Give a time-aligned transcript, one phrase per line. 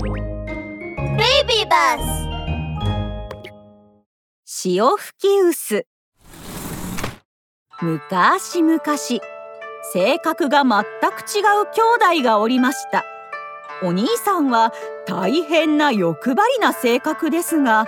[0.00, 2.28] ベイビーバス。
[4.44, 5.86] 潮吹き薄。
[7.82, 8.80] 昔々
[9.92, 13.04] 性格が全く違う兄弟がおりました。
[13.82, 14.72] お兄さんは
[15.04, 17.86] 大変な欲張りな性格ですが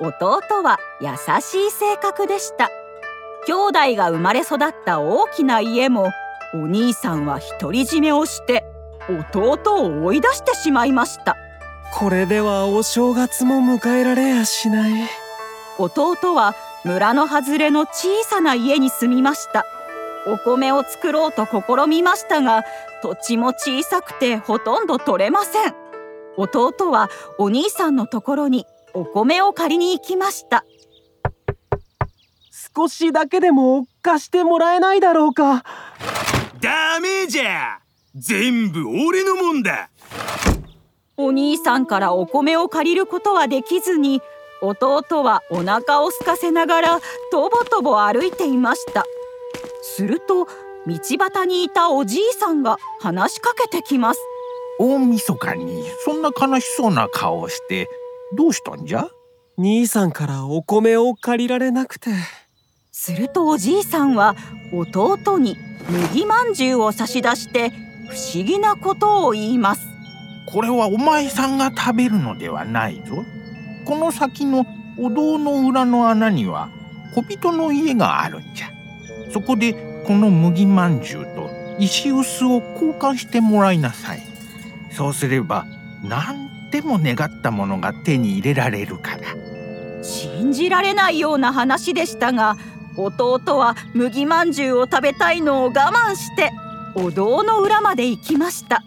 [0.00, 1.08] 弟は優
[1.40, 2.68] しい性格でした。
[3.46, 3.52] 兄
[3.94, 6.10] 弟が生まれ育った大きな家も
[6.52, 8.62] お兄さんは独り占めをして
[9.08, 11.36] 弟を追い出してしまいました。
[11.92, 14.92] これではお正月も迎えられやしない。
[15.78, 19.64] 弟は村の外れの小さな家に住みました。
[20.26, 22.64] お米を作ろうと試みましたが
[23.02, 25.74] 土地も小さくてほとんど取れません。
[26.36, 30.64] 弟はお兄さんのところにお米を借りに行きました。
[32.76, 35.64] 少しだけでも貸してもらえないだろうか。
[36.60, 37.79] ダメじゃ
[38.14, 39.90] 全部俺のもんだ。
[41.16, 44.20] お兄さんからお米を借りることはできずに
[44.62, 49.04] 弟はお腹を空かせながらとぼとぼ歩いていました。
[49.82, 50.46] すると
[50.86, 54.20] 道端にいたおじいさんが話しかけてきます。
[54.78, 57.86] 大晦日にそんな悲しそうな顔をして
[58.36, 59.08] どうしたんじゃ？
[59.58, 62.10] 兄さんからお米を借りられなくて。
[62.92, 64.34] するとおじいさんは
[64.72, 65.56] 弟に
[65.88, 67.72] 麦まんじゅうを差し出して
[68.10, 69.86] 不思議なことを言います。
[70.44, 73.24] これはお前さんが食べるのではないぞ。
[73.84, 74.66] この先の
[74.98, 76.70] お堂の裏の穴には
[77.14, 78.70] 小人の家があるんじゃ。
[79.32, 79.74] そこで
[80.06, 81.48] この麦まんじゅうと
[81.78, 84.22] 石臼を交換してもらいなさい。
[84.90, 85.66] そうすれば
[86.02, 89.18] 何でも願ったものが手に入れられるから。
[90.02, 92.56] 信じられないような話でしたが
[92.96, 96.50] 弟は麦まんじゅうを食べたいのを我慢して
[97.02, 98.82] お堂の裏まで行きました。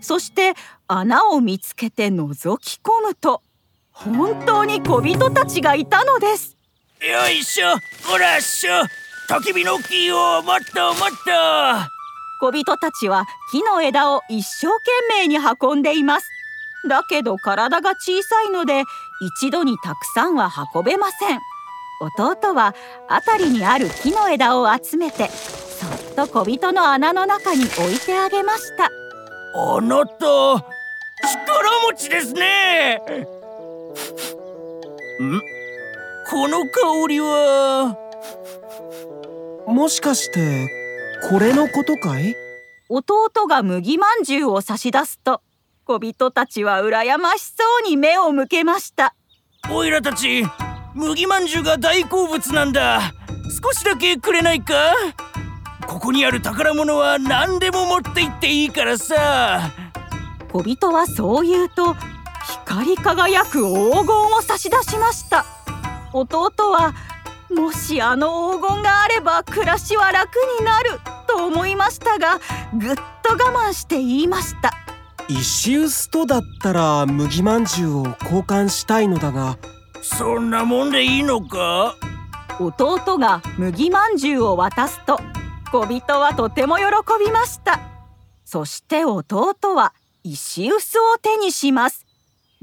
[0.00, 0.54] そして
[0.86, 3.42] 穴を見つけて覗き込むと
[3.90, 6.56] 本当に小人たちがいたのです。
[7.00, 8.82] よいしょほらっしょ。
[9.28, 11.86] 焚き火の木をもっともっと
[12.40, 16.28] 小人たちは木の枝を一生懸命に運んでいます。
[16.88, 18.84] だけど体が小さいので
[19.40, 21.40] 一度にたくさんは運べません。
[22.18, 22.74] 弟は
[23.08, 25.30] 辺りにある木の枝を集めて
[26.16, 28.90] と小人の穴の中に置いてあげました。
[29.54, 30.64] あなた力
[31.92, 32.96] 持ちですね。
[35.20, 35.40] ん？
[36.28, 37.96] この香りは
[39.66, 40.68] もしかして
[41.30, 42.34] これのことかい？
[42.88, 45.42] 弟が麦まんじゅうを差し出すと
[45.84, 49.14] 小人たちは羨ましそうに目を向けました。
[49.70, 50.44] おいらたち
[50.94, 53.12] 麦まんじゅうが大好物なんだ。
[53.62, 54.74] 少しだけくれないか？
[55.96, 59.70] ここにある宝物は何でも持って行っていいからさ。
[60.52, 61.96] 小人はそう言うと
[62.66, 65.46] 光り輝く黄金を差し出しました。
[66.12, 66.92] 弟は
[67.50, 72.40] もしあの黄金があれば暮らしは楽になると思いましたが
[72.74, 74.72] ぐっと我慢して言いました。
[75.30, 79.56] 石臼とだったら麦まんじゅうを交換したいのだが。
[80.02, 81.94] そんなもんでいいのか？
[82.60, 85.18] 弟が麦まんじゅうを渡すと
[85.70, 86.84] 小人はとても喜
[87.24, 87.80] びました。
[88.44, 92.06] そして弟は石臼を手にします。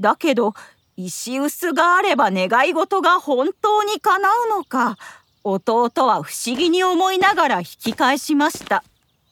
[0.00, 0.54] だけど
[0.96, 4.96] 石臼があれば願い事が本当に叶うのか。
[5.42, 8.82] 弟は不思議に思いながら引き返しました。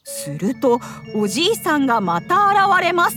[0.04, 0.81] すると
[1.15, 3.16] おじいさんがまた現れます。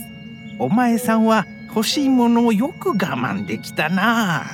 [0.58, 4.46] お前さんは欲しいものをよく我慢できたな。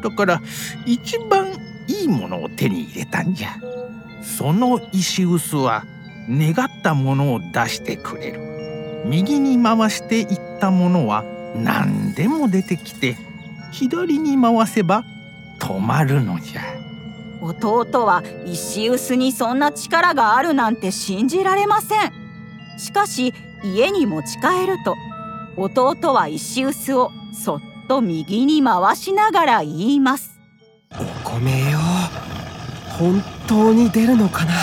[0.00, 0.40] だから
[0.84, 1.52] 一番
[1.88, 3.56] いいものを手に入れたんじゃ。
[4.22, 5.84] その石臼は
[6.28, 8.40] 願ったものを出してくれる。
[9.04, 10.28] 右に回していっ
[10.60, 13.16] たものは何でも出てきて
[13.72, 15.04] 左に回せば
[15.60, 16.62] 止まるのじゃ。
[17.40, 22.12] 弟は石臼にそんな力があるなんて信じられません。
[22.78, 24.96] しかし家に持ち帰ると
[25.56, 30.40] 弟は石臼をそっと右に回しながら言います。
[30.92, 31.78] お米よ。
[32.98, 34.54] 本当に出るのかな？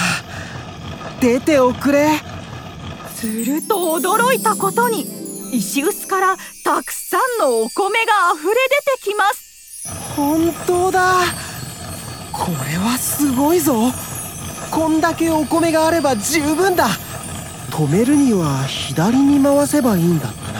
[1.19, 2.09] 出ておくれ。
[3.15, 5.01] すると驚いたことに
[5.55, 9.87] 石臼からたくさんのお米が溢れ出てきます。
[10.15, 11.21] 本当だ。
[12.31, 13.91] これはすごいぞ。
[14.71, 16.87] こんだけお米があれば十分だ。
[17.69, 20.59] 止めるには左に回せばいいんだったな。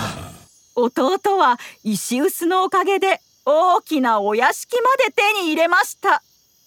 [0.75, 6.23] 弟は石臼のおかげで大きなお屋敷まで手に入れました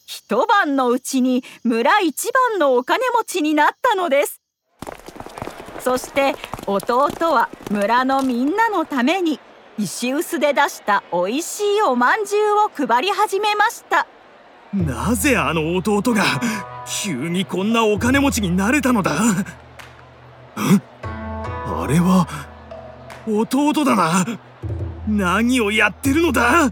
[0.09, 4.41] 一晩のうちに村一番のお金持ちになったのです。
[5.81, 9.41] そして弟は村のみんなのために
[9.77, 14.07] 石臼で出したおいしいおまんじゅうを配り始めました。
[14.73, 16.23] なぜあの弟が
[16.87, 19.11] 急にこんなお金持ちになれたのだ？
[20.55, 22.29] あれは
[23.29, 24.25] 弟だな。
[25.09, 26.71] 何をやってるのだ？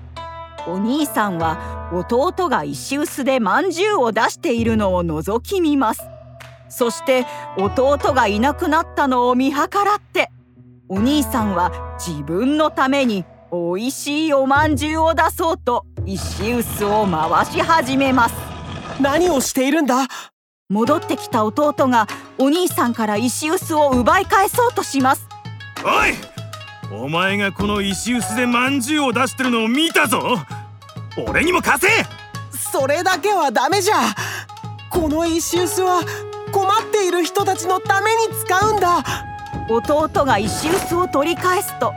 [0.66, 6.02] お兄さんは弟が石臼でまんじゅうを出しているのを覗き見ます。
[6.69, 7.26] そして
[7.56, 10.31] 弟がいなくなったのを見計らって
[10.88, 18.34] お兄さんは自分のためにおいしいおまんじゅうを出そうと石臼を回し始めます。
[19.00, 20.08] 何をしているんだ？
[20.69, 22.08] 戻ってきた弟が
[22.38, 25.28] お兄さんから石臼を奪い返そうとします。
[25.84, 30.38] おいお前がこの石臼でまんじゅうを出してるのを見たぞ
[31.16, 31.88] 俺にも貸せ！
[32.72, 33.94] それだけはダメじゃ
[34.90, 36.02] この石臼は
[36.52, 39.05] 困っている人たちのために使うんだ。
[39.69, 41.93] 弟が石臼を取り返すと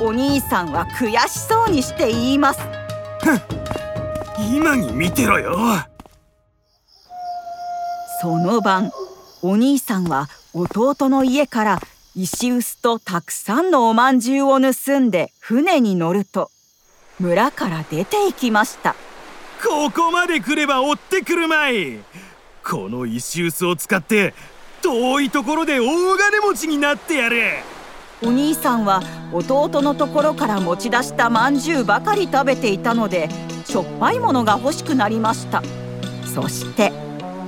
[0.00, 2.60] お兄さんは悔しそうにして言います。
[4.38, 5.58] 今に見てろよ。
[8.20, 8.90] その晩
[9.42, 11.80] お兄さんは弟の家から
[12.14, 16.50] 石臼とたくさんのおまんじゅうを盗んで船に乗ると
[17.18, 18.94] 村から出て行きました。
[19.62, 21.98] ここまで来れば追ってくるまい。
[22.64, 24.34] この石臼を使って
[24.82, 27.40] 遠いところで大金持ちになってやる。
[28.22, 33.28] お兄さんは弟のところから持ち出したまんじゅうばかり食べていたので
[33.64, 35.62] しょっぱいものが欲しくなりました。
[36.24, 36.92] そして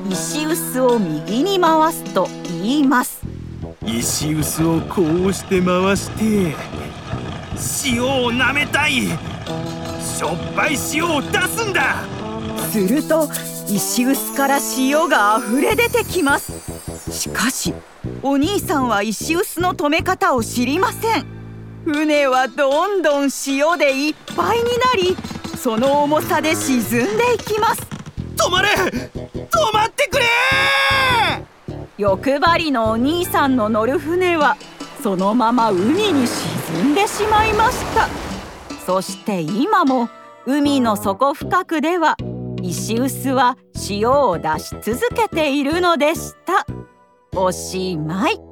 [0.08, 3.20] 石臼を右に回すと言います。
[3.84, 6.54] 石臼をこうして回して
[7.84, 9.02] 塩を舐めたい。
[10.00, 11.96] しょっぱい塩を出すんだ。
[12.70, 13.28] すると
[13.68, 16.52] 石臼から塩があふれ出てきます。
[17.10, 17.74] しかし
[18.22, 21.26] お兄さんは石臼の止め方を知りません。
[21.84, 25.16] 船はどんどん塩でいっぱいになり
[25.58, 27.82] その重さで沈んでいきます。
[28.36, 28.68] 止まれ！
[28.68, 28.78] 止
[29.74, 30.24] まってくれ！
[31.98, 34.56] 欲張りのお兄さんの乗る船は
[35.02, 38.08] そのまま海に沈死んでしまいました。
[38.86, 40.08] そして今も
[40.46, 42.16] 海の底深くでは
[42.62, 43.56] 石臼は
[43.88, 46.66] 塩を出し続けているのでした。
[47.34, 48.49] おしまい。